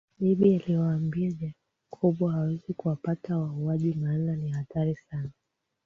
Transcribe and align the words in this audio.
Debby 0.19 0.55
alimwambia 0.55 1.31
Jacob 1.31 2.27
hawezi 2.31 2.73
kuwapata 2.73 3.37
wauwaji 3.37 3.93
maana 3.93 4.35
ni 4.35 4.51
hatari 4.51 4.95
sana 4.95 5.31